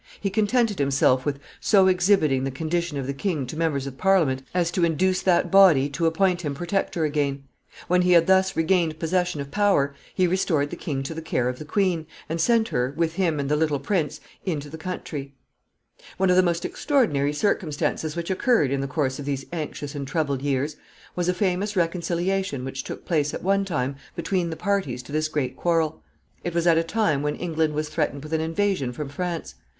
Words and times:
He 0.19 0.31
contented 0.31 0.79
himself 0.79 1.27
with 1.27 1.37
so 1.59 1.85
exhibiting 1.85 2.43
the 2.43 2.49
condition 2.49 2.97
of 2.97 3.05
the 3.05 3.13
king 3.13 3.45
to 3.45 3.55
members 3.55 3.85
of 3.85 3.99
Parliament 3.99 4.41
as 4.51 4.71
to 4.71 4.83
induce 4.83 5.21
that 5.21 5.51
body 5.51 5.89
to 5.89 6.07
appoint 6.07 6.41
him 6.41 6.55
protector 6.55 7.05
again. 7.05 7.43
When 7.87 8.01
he 8.01 8.13
had 8.13 8.25
thus 8.25 8.55
regained 8.57 8.97
possession 8.97 9.41
of 9.41 9.51
power, 9.51 9.93
he 10.15 10.25
restored 10.25 10.71
the 10.71 10.75
king 10.75 11.03
to 11.03 11.13
the 11.13 11.21
care 11.21 11.47
of 11.47 11.59
the 11.59 11.65
queen, 11.65 12.07
and 12.27 12.41
sent 12.41 12.69
her, 12.69 12.95
with 12.97 13.13
him 13.13 13.39
and 13.39 13.47
the 13.47 13.55
little 13.55 13.77
prince, 13.79 14.19
into 14.43 14.71
the 14.71 14.77
country. 14.79 15.35
[Sidenote: 15.97 16.17
Grand 16.17 16.17
reconciliation.] 16.17 16.17
[Sidenote: 16.17 16.17
1458.] 16.17 16.17
[Sidenote: 16.17 16.17
Mutual 16.17 16.17
distrust.] 16.17 16.19
One 16.19 16.29
of 16.31 16.35
the 16.35 16.49
most 16.49 16.65
extraordinary 16.65 17.33
circumstances 17.37 18.15
which 18.15 18.31
occurred 18.31 18.71
in 18.71 18.81
the 18.81 18.87
course 18.87 19.19
of 19.19 19.25
these 19.25 19.45
anxious 19.53 19.93
and 19.93 20.07
troubled 20.07 20.41
years 20.41 20.77
was 21.15 21.29
a 21.29 21.33
famous 21.35 21.75
reconciliation 21.75 22.65
which 22.65 22.83
took 22.83 23.05
place 23.05 23.35
at 23.35 23.43
one 23.43 23.63
time 23.63 23.95
between 24.15 24.49
the 24.49 24.55
parties 24.55 25.03
to 25.03 25.11
this 25.11 25.27
great 25.27 25.55
quarrel. 25.55 26.01
It 26.43 26.55
was 26.55 26.65
at 26.65 26.79
a 26.79 26.83
time 26.83 27.21
when 27.21 27.35
England 27.35 27.75
was 27.75 27.89
threatened 27.89 28.23
with 28.23 28.33
an 28.33 28.41
invasion 28.41 28.91
from 28.93 29.07
France. 29.07 29.53